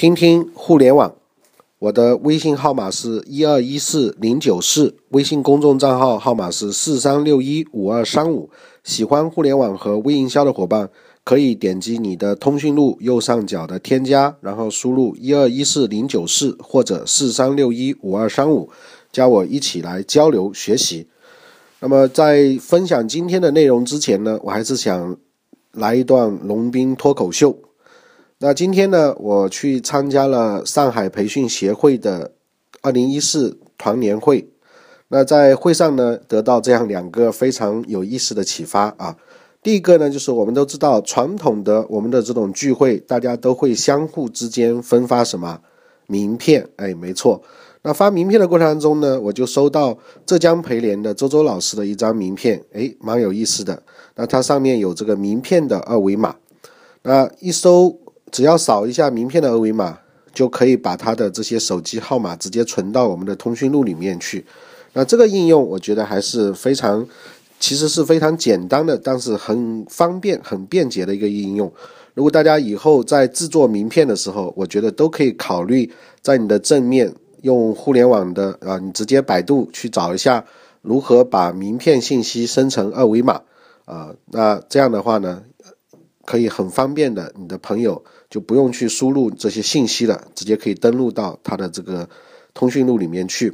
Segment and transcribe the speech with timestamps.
[0.00, 1.14] 听听互联网，
[1.78, 8.48] 我的微信号码是一二一四零九四，微信公众账号号码是四三六一五二三五。
[8.82, 10.88] 喜欢互联网和微营销的伙伴，
[11.22, 18.70] 可以点击你的通讯录右上角的添加，然后输入一二一四零九四或者四三六一五二三五，
[19.12, 21.08] 加我一起来交流学习。
[21.80, 25.18] 那么在分享今天的内容之前呢，我还是想
[25.72, 27.54] 来一段龙斌脱口秀。
[28.42, 32.32] 那今天呢，我去参加了上海培训协会的
[32.80, 34.48] 二零一四团年会。
[35.08, 39.14] 那在会上呢，得到这样两个非常有意思的启发啊。
[39.62, 45.60] 第一个呢，就是我们都知道，传统的我们的这种聚会，大家都会相互之间分发什么
[46.06, 46.66] 名片？
[46.76, 47.42] 哎，没错。
[47.82, 53.82] 那发名片的过程当中呢，我就收到浙江培联的周周老师的一张名片，哎，蛮有意思的。
[54.14, 56.36] 那它上面有这个名片的二维码，
[57.02, 57.99] 那一搜。
[58.30, 59.98] 只要扫一下名片的二维码，
[60.32, 64.44] 就可以把他的这些手机号码直接存到我们的通讯录里面去。
[64.92, 67.06] 那这个应用我觉得还是非常，
[67.58, 71.72] 其实是非常简单的，但是很方便、很便捷的一个应用。
[72.14, 80.44] 如果大家以后在制作名片的时候，我觉得都可以考虑在你的正面用互联网的啊，你直接百度去找一下
[80.82, 83.42] 如何把名片信息生成二维码
[83.84, 84.14] 啊。
[84.26, 85.42] 那这样的话呢？
[86.26, 92.08] 可以很方便的，你的朋友就不用去输入这些信息了，直接可以登录到他的这个
[92.54, 93.52] 通讯录里面去。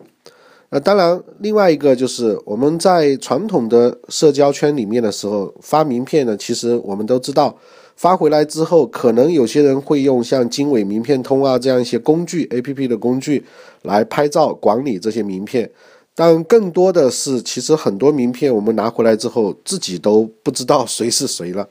[0.68, 7.56] 那当然，另外一个就是我们在传统的社交圈里面的时候发名片呢，其实我们都知道，
[7.94, 13.44] 发回来之后，可能有些人会用像经纬名片通啊这样一些工具 A P P 的工具
[13.82, 15.70] 来拍照管理这些名片，
[16.16, 21.68] 但更多的是，其实很多名片我们拿回来之后，自己都不知道谁是谁了。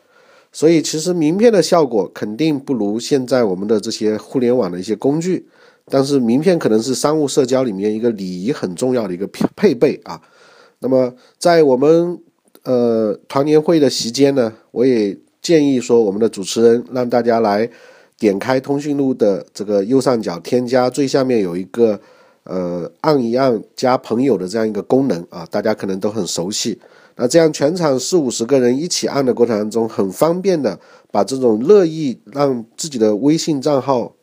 [0.55, 5.45] 所以，其实名片的效果肯定不如现在我们的这些互联网的一些工具，
[5.91, 10.21] 但是名片可能是商务社交里面一个礼仪很重要的一个配配备啊。
[10.79, 12.17] 那么，在我们
[12.63, 17.69] 呃团年会的席间呢，我也建议说，我们的主持人让大家来
[18.17, 21.99] 点开通讯录的这个右上角添加，最下面有一个
[22.45, 26.79] 呃按一按加朋友的这样一个功能啊，大家可能都很熟悉。
[27.17, 30.77] 那这样全场四五十个人一起按的过程当中，很方便的
[31.11, 34.13] 把这种乐意让自己的微信账号，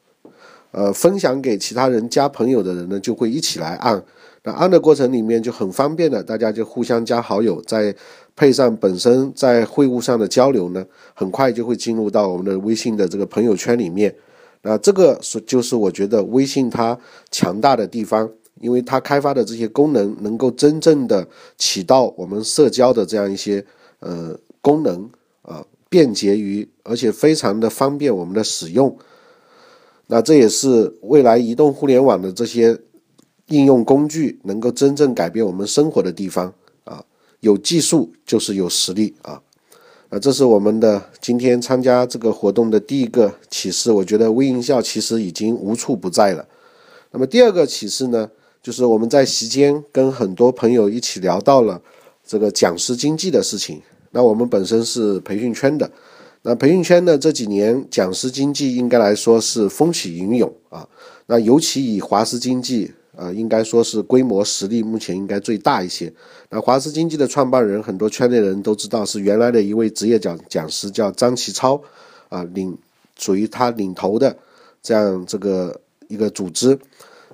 [0.73, 4.05] 呃，分享给其他人加朋友的人呢，就会一起来按。
[4.45, 7.95] 那按的过程里面就很方便的，大家就互相加好友，再
[8.37, 14.15] 配上本身在会务上的交流呢，很快就会进入到我们的微信的这个朋友圈里面。
[14.63, 16.99] 那这个是就是我觉得微信它
[17.31, 18.29] 强大的地方。
[18.63, 21.27] 因为它开发的这些功能，能够真正的
[21.59, 23.67] 起到我们社交的这样一些
[23.99, 25.11] 呃功能
[25.43, 28.97] 啊，便捷于而且非常的方便我们的使用。
[30.07, 32.79] 那这也是未来移动互联网的这些
[33.49, 37.05] 应用工具能够真正改变我们生活的地方啊。
[37.41, 39.43] 有技术就是有实力啊。
[40.09, 43.91] 啊，这是我们的今天参加这个活动的第一个启示。
[43.91, 46.47] 我觉得微营销其实已经无处不在了。
[47.11, 48.31] 那么第二个启示呢？
[48.63, 51.83] 就是我们在席间跟很多朋友一起聊到了
[52.25, 53.83] 这个讲师经济的事情。
[54.13, 55.91] 那我们本身是培训圈的，
[56.43, 60.89] 那培训圈呢这几年讲师经济应该来说是风起云涌啊。
[61.27, 66.13] 那尤其以华师经济，呃，应该说是规模实力目前应该最大一些。
[66.51, 71.83] 那华师经济的创办人，很多圈内人都知道是原来的一位职业讲讲师，叫张其超，
[72.29, 72.79] 啊，领
[73.19, 74.37] 属于他领头的
[74.81, 76.79] 这样这个一个组织。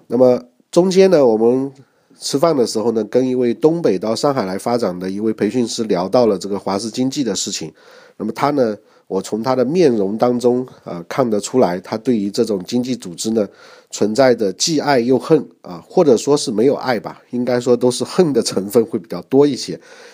[0.06, 0.42] 那么。
[0.78, 1.72] 中间呢，我们
[2.20, 7.72] 吃饭的时候呢，跟一位东北到上海来发展的一位培训师聊到了这个华师经济的事情。
[8.16, 8.76] 那么他呢，
[9.08, 13.44] 我从他的面容当中啊看得出来，他对于这种经济组织呢
[13.90, 19.72] 存在着既爱又恨啊，或者说是没有爱吧，应该说都是恨的成分会比较多一些。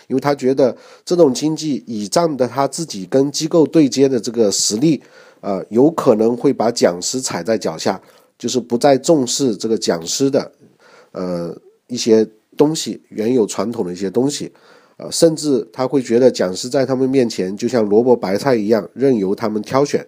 [0.08, 0.74] 因为他觉得
[1.04, 5.02] 这种经济倚仗的他自己跟机构对接的这个实力
[5.42, 8.00] 啊，有可能会把讲师踩在脚下。
[8.38, 10.52] 就是不再重视这个讲师的，
[11.12, 12.26] 呃一些
[12.56, 14.52] 东西，原有传统的一些东西，
[14.96, 20.06] 呃，甚至他会觉得讲师在他们面前就像萝卜白菜一样，任由他们挑选。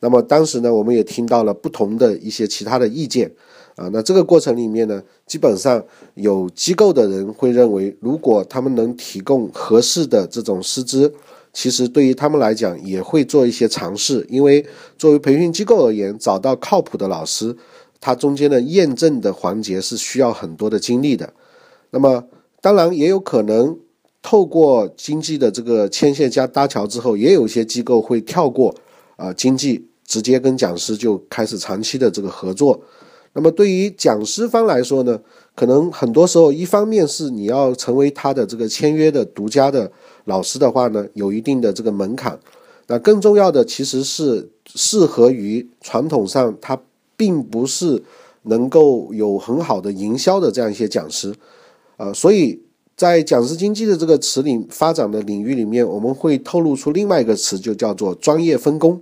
[0.00, 3.30] 那么当时呢，我们也听到了不同的一些其他的意见，
[3.76, 5.82] 啊，那这个过程里面呢，基本上
[6.14, 11.12] 有机构的人会认为，如果他们能提供合适的这种师资。
[11.52, 14.64] 其实对于他们来讲，也会做一些尝试，因为
[14.96, 17.54] 作为培训机构而言，找到靠谱的老师，
[18.00, 21.32] 它中间的验证的环节是需要很多的精力的。
[21.90, 22.24] 那么，
[22.60, 23.78] 当然也有可能
[24.22, 28.74] 透过经济的这个牵线加搭桥之后，也有一些机构会跳过
[29.16, 32.80] 啊经济直接跟讲师就开始长期的这个合作。
[33.34, 35.20] 那么对于讲师方来说呢，
[35.54, 39.90] 可能很多时候一方面是你要成为他的这个签约的独家的
[40.24, 42.38] 老师的话呢，有一定的这个门槛。
[42.88, 46.78] 那更重要的其实是适合于传统上他
[47.16, 48.02] 并不是
[48.42, 51.32] 能够有很好的营销的这样一些讲师，
[51.96, 52.60] 啊，所以
[52.96, 59.00] 在讲师经济的这个词里发展的领域里面，我们会透露出另外一个词，就叫做专业分工。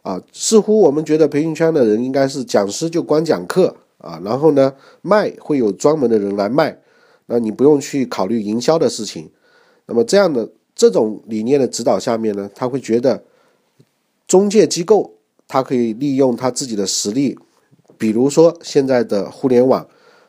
[0.00, 4.72] 啊，似乎我们觉得培训圈的人应该是讲师就光讲课啊，然后呢
[5.02, 6.76] 卖会有专门的人来卖，
[7.26, 9.30] 那你不用去考虑营销的事情。
[9.92, 13.22] 那么这样的这种理念的指导下面呢，他会觉得
[14.26, 15.12] 中介机构
[15.46, 17.38] 他可以利用他自己的实力，
[17.98, 19.86] 比如说现在的互联网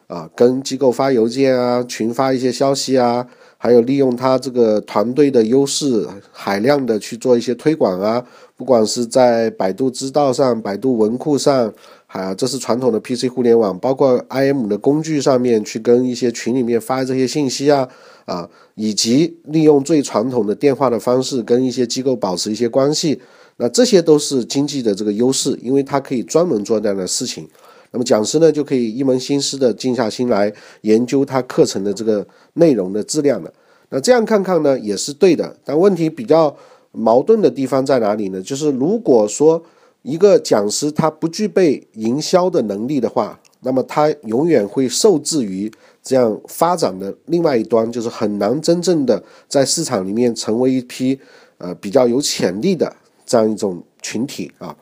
[0.08, 3.26] 啊，跟机构发邮件啊，群发一些消息啊。
[3.58, 8.22] 还有利用他这个团队的优势，海量的去做一些推广啊，
[8.58, 11.74] 不管是在百度知道上、百度文库上，
[12.14, 17.90] 啊这是传统的 PC 互联网，包括 IM 的工具上面去跟一些群里面发这些信息啊，
[18.26, 23.20] 啊，以及利用最传统的电话的方式跟一些机构保持一些关系，
[23.58, 27.48] 那这些都是经济的这个优势，因为它可以专门做这样的事情。
[27.92, 30.52] 那么讲师呢，就可以一门心思的静下心来
[30.82, 33.54] 研究他课程的这个内容的质量了。
[33.90, 35.56] 那这样看看呢，也是对的。
[35.64, 36.56] 但问题比较
[36.92, 38.42] 矛盾的地方在哪里呢？
[38.42, 39.64] 就是如果说
[40.04, 45.72] 一个讲师他不具备营销的能力的话，那么他永远会受制于
[46.02, 51.18] 这样发展的另外一端，就是很难真正的在市场里面成为一批
[51.58, 52.94] 呃比较有潜力的
[53.26, 54.76] 这样一种群体啊。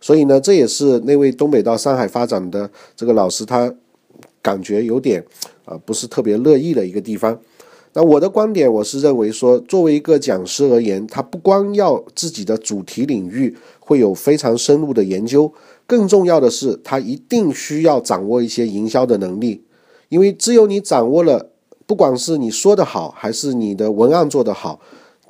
[0.00, 3.74] 所以呢，这也是那位东北到上海发展的这个老师，他
[4.40, 5.20] 感觉有点
[5.64, 7.36] 啊，不是特别乐意的一个地方。
[7.98, 15.52] 那我的观点，我是认为说，作为一个讲师而言，他不光要自己的主题领域会有非常深入的研究，
[15.84, 19.64] 更重要的是，他一定需要掌握一些营销的能力，
[20.10, 21.50] 因为只有你掌握了，
[21.86, 24.78] 不管是你说的好，还是你的文案做得好。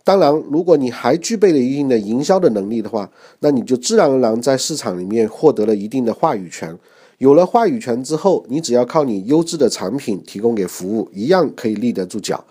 [0.04, 3.10] 当然，如果你还具备了一定的营销的能力的话，
[3.40, 6.78] 那你就自然而然在市场里面获得了一定的话语权。
[7.16, 12.44] 有了话语权之后，你只要靠你优质的产品提供给服务，一样可以立得住脚。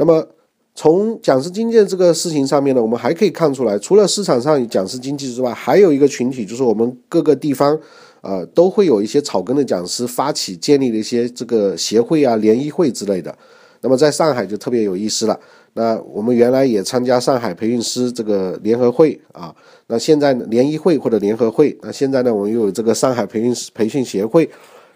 [0.00, 0.26] 那么，
[0.74, 7.78] 从讲师经济这个事情上面呢，我们还可以看出来，除了市场上讲师经济之外，还有一个群体，就是我们各个地方，
[8.22, 13.36] 呃，都会有一些草根的讲师发起建立了一些这个协会啊、联谊会之类的。
[13.82, 15.38] 那么在上海就特别有意思了。
[15.74, 19.54] 那我们原来也参加上海培训师这个联合会啊，
[19.88, 24.48] 那现在联谊会或者联合会，那现在呢，我们又有这个上海培训培训协会。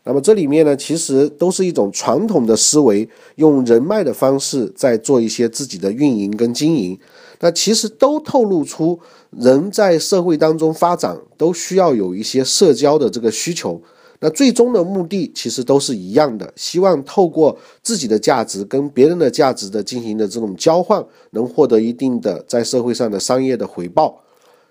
[0.06, 6.98] 那么这里面呢，其实都是一种传统的思维，用人脉的方式在做一些自己的运营跟经营。
[7.40, 8.98] 那其实都透露出
[9.30, 13.80] 人在社会当中发展都需要有一些社交的这个需求。
[14.20, 24.20] 那最终的目的其实都是一样的，希望透过自己的价值跟别人的价值的进行的这种交换，能获得一定的在社会上的商业的回报。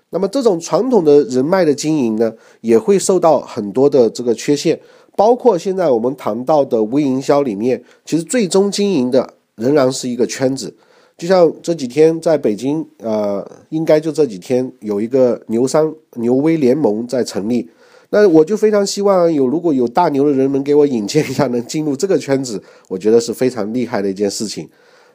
[0.09, 2.31] 那么这种传统的人脉的经营呢，
[2.62, 4.79] 也会受到很多的这个缺陷，
[5.15, 10.75] 包括现在我们谈到的微营销里面，其实最终经营的仍然是一个圈子。
[11.15, 17.69] 就像这几天在北京，呃，应该就这几天有一个牛商牛微联盟在成立。
[18.10, 24.67] 那我就非常希望有如果有大牛的人能给我引荐一下，能进入这个圈子，我觉得是非常厉害的一件事情。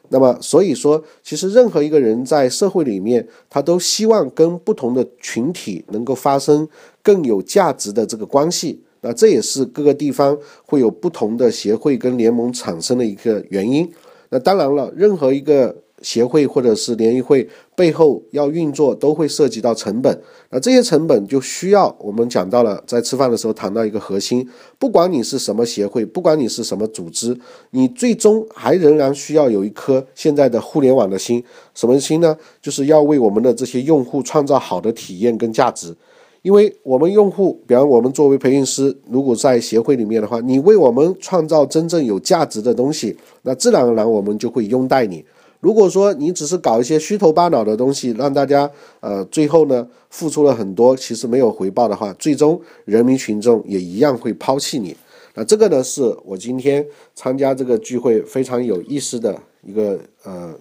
[0.09, 6.67] 那么，所以说，其实任何一个人在社会里面，他都希望跟不同的群体能够发生
[7.03, 8.81] 更有价值的这个关系。
[9.01, 13.89] 那这也是各个地方会有不同的协会跟联盟产生的一个原因。
[14.29, 15.75] 那当然了，任何一个。
[16.01, 20.21] 协会或者是联谊会背后要运作，都会涉及到成本。
[20.49, 27.37] 那这些成本就需要我们讲到了，在吃饭的时候谈到一个核心：不管你是什么协会，不管你是什么组织，
[27.71, 31.43] 你最终还仍然需要有一颗现在的互联网的心。
[31.75, 32.37] 什么心呢？
[32.61, 35.93] 就是要为我们的这些用户创造好的体验跟价值。
[36.41, 45.23] 因为我们用户，比方我们作为培训师，如果在协会里面的话，你为我们创造真正有价值的东西，那自然而然我们就会拥戴你。
[45.59, 48.69] 如果说你只是搞一些虚头巴脑的东西，让大家
[49.01, 54.95] 呃最后呢付出了很多，其实没有回报的话，最终人民群众也一样会抛弃你。
[55.35, 60.53] 那这个呢是我今天参加这个聚会非常有意思的一个呃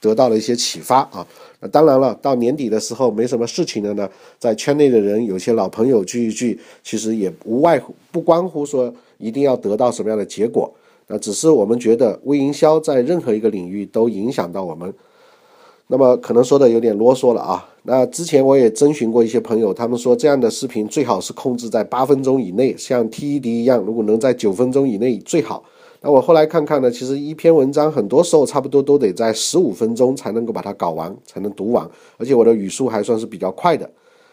[0.00, 1.26] 得到了一些启发啊。
[1.60, 10.72] 那当然了，到年底的时候没什么事情了呢，在圈内的人有些老朋友聚一聚，其实也无外乎不关乎说一定要得到什么样的结果。
[11.08, 14.92] 那只是我们觉得微营销在任何一个领域都影响到我们。
[15.88, 17.68] 那么可能说的有点啰嗦了啊。
[17.82, 25.64] 那之前我也征询过一些朋友，他们说这样的视频最好是控制在八分钟以内，像 TED 一样，如果能在九分钟以内最好。
[26.02, 33.88] 那我后来看看呢，其实一篇文章很多时候差不多都得在十五分钟才能够把它搞完，才能读完，而且我的语速还算是比较快的。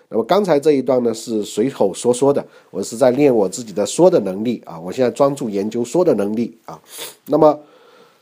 [0.10, 6.80] 那么刚才这一段呢是随口说说的，我是在练我自己的说的能力啊，我现在专注研究说的能力啊。
[7.26, 7.60] 那么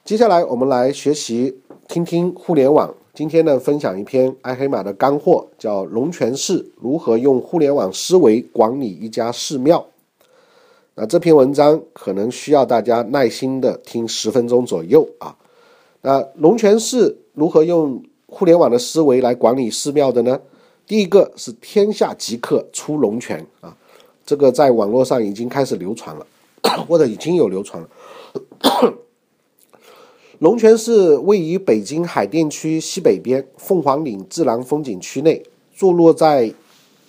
[0.03, 1.55] 接下来我们来学习
[1.87, 2.91] 听听互联网。
[3.13, 9.85] 今天呢分享一篇爱黑马的干货，叫龙泉寺如何用互联网思维管理一家寺庙。
[10.95, 15.35] 那这篇文章可能需要大家耐心的听十分钟左右啊。
[16.01, 20.39] 那龙泉寺如何用互联网的思维来管理寺庙的呢？
[20.87, 23.75] 第一个是天下即客出龙泉啊，
[24.25, 26.25] 这个在网络上已经开始流传了，
[26.87, 27.89] 或者已经有流传了。
[30.39, 36.53] 龙泉寺位于北京海淀区西北边凤凰岭自然风景区内，坐落在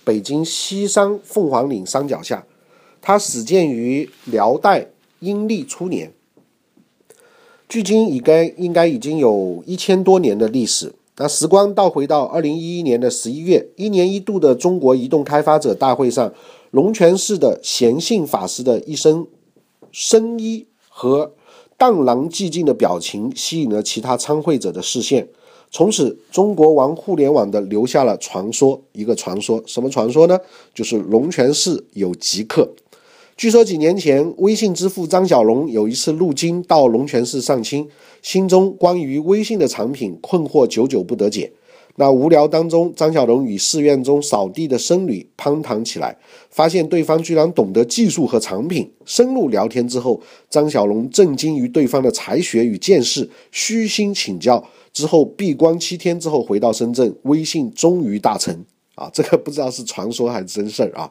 [0.05, 2.45] 北京西山凤凰岭山脚下。
[3.06, 4.88] 它始建于辽代
[5.20, 6.12] 阴历初年，
[7.68, 10.92] 距今已该应该已经有一千多年的历史。
[11.16, 16.34] 那时光倒回到二零一一年的十一月，一年一度的中国移动开发者大会上，
[16.72, 19.25] 龙泉寺的贤信法师的一身
[19.92, 21.32] 深衣和
[21.78, 25.28] 荡然寂静的表情，吸引了其他参会者的视线。
[25.70, 30.40] 从此，中国玩互联网的留下了传说，一个传说，什么传说呢？
[30.75, 32.72] 就是龙泉寺有极客。
[33.37, 37.87] 据说几年前，微信之父张小龙有一次入京到龙泉寺上清，
[38.23, 41.52] 心中关于微信的产品困惑久久不得解。
[41.97, 46.16] 那无聊当中，张小龙与寺院中扫地的僧侣攀谈起来，
[46.49, 48.90] 发现对方居然懂得技术和产品。
[49.05, 54.66] 深入聊天之后，张小龙震惊于对方的才学与见识，虚心请教。
[54.95, 58.64] 之后闭关七天之后回到深圳，微信终于大成。
[58.95, 61.11] 啊，这个不知道是传说还是真事儿啊。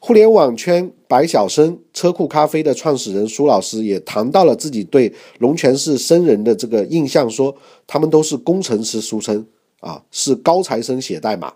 [0.00, 7.54] 互联网圈白晓生车库咖啡的创始人苏老师也谈到了自己对龙泉寺僧人的这个印象，说
[7.86, 9.44] 他们都是工程师出身
[9.80, 11.52] 啊，是高材生写代码。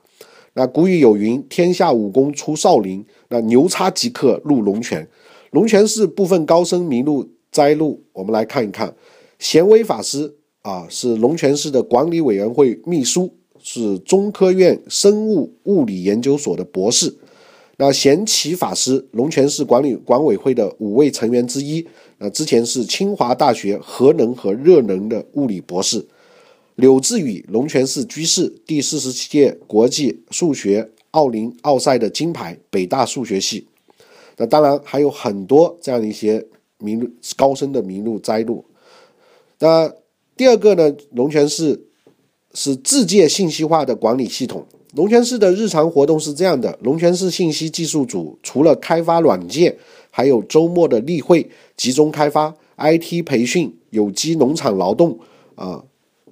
[0.54, 5.08] 那古语有云：“天下武功出少林，那牛叉即刻入龙泉。”
[5.52, 8.94] 龙泉寺部分高僧名录摘录，我们来看一看。
[9.38, 13.32] 贤威法师啊，是龙泉寺的管理委员会秘书，
[13.62, 17.16] 是中科院生物物理研究所的博士。
[17.82, 21.84] 那贤齐法师，龙泉寺管理管委会的五位成员之一。
[22.18, 26.06] 那之前是清华大学核能和热能的物理博士。
[26.76, 33.66] 柳志宇，龙泉寺居士，第四十七届国际数学奥林奥赛的金牌，北大数学系。
[34.36, 36.46] 那当然还有很多这样的一些
[36.78, 38.64] 名录高深的名录摘录。
[39.58, 39.92] 那
[40.36, 41.84] 第二个呢，龙泉寺
[42.54, 44.64] 是自界信息化的管理系统。
[44.92, 49.74] 龙泉寺的日常活动是这样的：龙泉寺信息技术组除了开发软件，
[50.10, 55.18] 还有周末的例会、集中开发、IT 培训、有机农场劳动、
[55.54, 55.82] 啊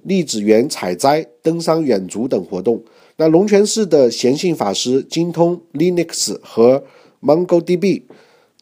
[0.03, 2.83] 栗子园采摘、登山远足等活动。
[3.17, 6.83] 那龙泉寺的贤信法师精通 Linux 和
[7.21, 8.03] MongoDB，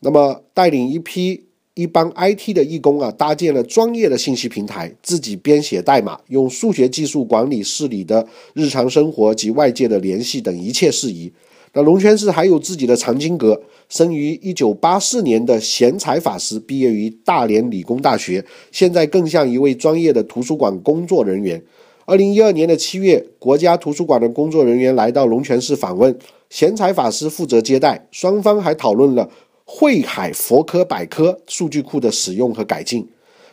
[0.01, 1.48] 那么带领一批。
[1.79, 11.31] 一帮 IT 的义工啊，搭建了专业的信息平台，自己编写代码，用数学技术管理寺里的日常生活及外界的联系等一切事宜。
[11.71, 18.43] 那龙泉寺还有自己的藏经阁，生于一九八四年的贤才法师毕业于大连理工大学，
[18.73, 21.63] 现在更像一位专业的图书馆工作人员。
[22.05, 26.13] 二零一二年的七月，国家图书馆的工作人员来到龙泉寺访问，
[26.49, 29.29] 贤才法师负责接待，双方还讨论了。
[29.71, 33.07] 慧海佛科百科数据库的使用和改进，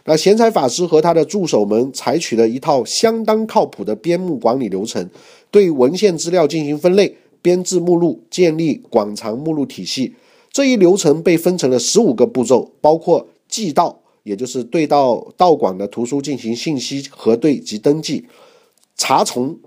[0.07, 5.11] 那贤才法师和他的助手们采取了一套相当靠谱的编目管理流程，
[5.51, 10.15] 对文献资料进行分类、编制目录、建立广藏目录体系。
[10.51, 18.25] 这一流程被分成了十五个步骤，包括寄道，也就是对到道馆的图书进行信息核对及登记；
[18.97, 19.59] 查重，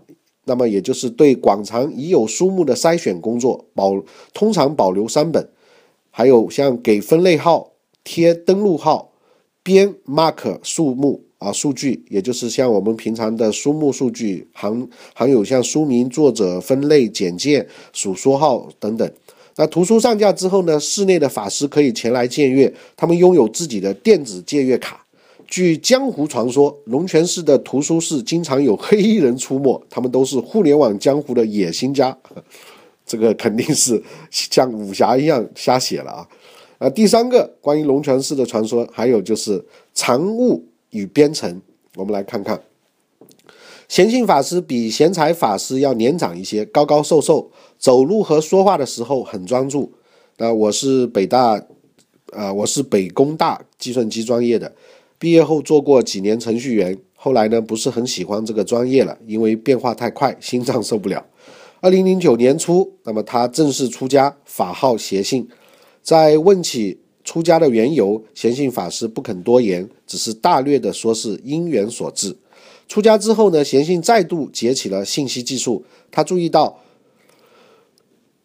[0.46, 4.04] 那么也就是对广藏已有书目的筛选工作，保
[4.34, 5.48] 通常保留三本。
[6.20, 7.72] 还有像给分类号、
[8.04, 9.14] 贴登录号、
[9.64, 14.86] 编 mark 数目啊数据，也就是像我们平常的书目数据，含
[15.16, 19.10] 含有像书名、作者、分类、简介、属说号等等。
[19.56, 25.06] 那图书上架之后呢，室内的法师可以前来借阅，他们拥有自己的电子借阅卡。
[25.48, 32.18] 据江湖传说，龙泉寺的图书室经常有黑衣人出没，他们都是互联网江湖的野心家。
[33.10, 34.00] 这个肯定是
[34.30, 36.28] 像武侠一样瞎写了啊！
[36.78, 41.60] 啊，第三个关于龙泉寺的传说，还有就是藏物与编程，
[41.96, 42.62] 我们来看看。
[43.88, 47.50] 贤信法师比贤才法师要年长一些，高高瘦瘦，
[47.80, 49.92] 走路和说话的时候很专注。
[50.38, 51.60] 那我是北大，
[52.32, 54.72] 呃，我是北工大计算机专业的，
[55.18, 61.26] 毕业后做过几年程序员，后来呢不是很喜欢这个专业了，因为变化太快，心脏受不了。
[61.82, 65.48] 二零零九年初，那么他正式出家，法号邪信。
[66.02, 72.36] 在问起出家的缘由，贤信法师不肯多言，只是大略的说是因缘所致。
[72.90, 75.86] 出家之后呢，贤信再度结起了信息技术。
[76.12, 76.82] 他注意到，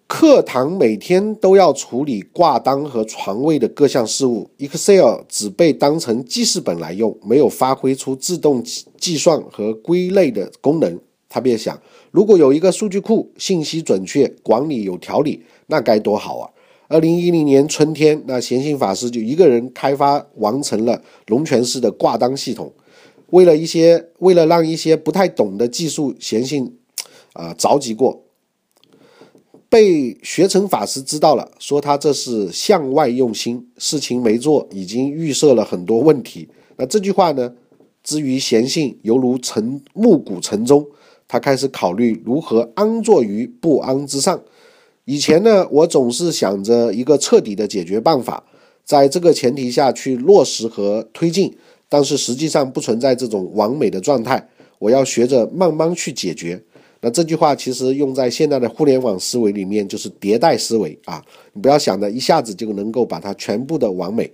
[0.07, 11.01] 课堂每天都要处理挂单和床位的各项事务，Excel 只被当成记事本来用，没有发挥出自动计算和归类的功能。
[11.29, 11.81] 他便想，
[12.15, 16.49] 如果有一个数据库，信息准确，管理有条理，那该多好啊！
[16.87, 22.73] 二零一零年春天，那贤信法师就一个人开发完成了龙泉寺的挂单系统。
[23.31, 26.77] 为了一些，为了让一些不太懂的技术，贤信
[27.33, 28.23] 啊着急过，
[29.69, 36.49] 被学成法师知道了，说他这是向外用心，事情没做，已经预设了很多问题。
[36.77, 37.55] 那这句话呢，
[38.05, 40.87] 之于贤信犹如沉暮鼓晨钟，
[41.35, 44.41] 他开始考虑如何安坐于不安之上。
[45.05, 48.45] 以前呢，我总是想着一个彻底的解决办法，
[48.85, 51.53] 在这个前提下去落实和推进。
[51.89, 54.49] 但是实际上不存在这种完美的状态，
[54.79, 56.63] 我要学着慢慢去解决。
[57.01, 61.21] 那这句话其实用在现在的互联网思维里面，就是迭代思维啊！
[61.55, 64.31] 你不要想着一下子就能够把它全部的完美。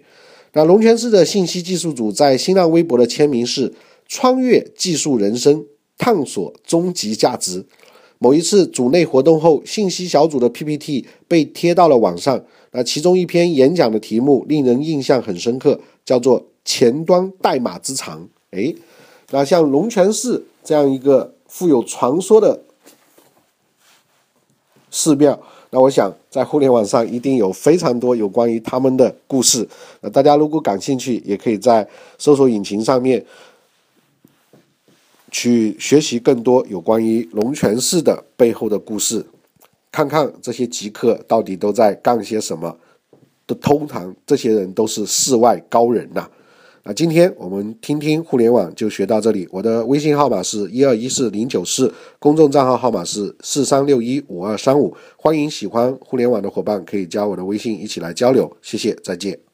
[0.52, 3.72] 那龙泉寺的信息技术组在新浪微博的签名是
[4.06, 5.64] “穿越技术人生，
[6.00, 7.64] 探索终极价值”。
[8.18, 12.42] 某一次组内活动后，信息小组的 PPT 被贴到了网上。
[12.72, 16.46] 那其中一篇演讲的题目令人印象很深刻，叫做。
[16.62, 18.72] 前端代码之长，哎，
[19.30, 22.60] 那像龙泉寺这样一个富有传说的
[24.90, 25.40] 寺庙，
[25.70, 29.66] 那我想在互联网上一定有非常多有关于他们的故事。
[30.02, 33.24] 那大家如果感兴趣，也可以在搜索引擎上面
[35.30, 39.24] 去学习更多有关于龙泉寺的背后的故事，
[39.92, 42.76] 看看这些极客到底都在干些什么。
[43.46, 46.30] 的通常这些人都是世外高人呐。
[46.84, 49.46] 那今天我们听听互联网就学到这里。
[49.50, 54.94] 我的微信号码是一二一四零九四，公众账号号码是四三六一五二三五。
[55.16, 58.56] 欢迎喜欢互联网的伙伴可以加我的微信一起来交流。
[58.62, 59.49] 谢谢，再见。